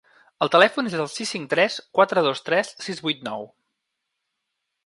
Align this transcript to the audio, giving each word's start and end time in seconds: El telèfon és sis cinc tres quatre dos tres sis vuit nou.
El 0.45 0.49
telèfon 0.53 0.89
és 0.91 0.95
sis 1.17 1.33
cinc 1.35 1.51
tres 1.51 1.77
quatre 1.99 2.25
dos 2.31 2.43
tres 2.49 2.75
sis 2.87 3.03
vuit 3.09 3.23
nou. 3.31 3.47